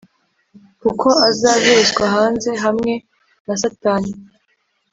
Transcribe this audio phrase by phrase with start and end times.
[0.81, 2.93] kukw azahezwa hanze hamwe
[3.45, 4.11] na satani.